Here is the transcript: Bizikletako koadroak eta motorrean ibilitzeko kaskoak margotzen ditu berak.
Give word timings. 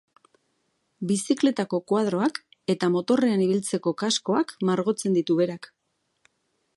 Bizikletako 1.09 1.79
koadroak 1.91 2.39
eta 2.75 2.89
motorrean 2.95 3.45
ibilitzeko 3.45 3.95
kaskoak 4.03 4.57
margotzen 4.71 5.19
ditu 5.19 5.39
berak. 5.43 5.73